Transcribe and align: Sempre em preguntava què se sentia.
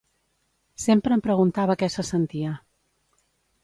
Sempre 0.85 1.13
em 1.17 1.23
preguntava 1.27 1.79
què 1.83 1.93
se 1.99 2.09
sentia. 2.11 2.59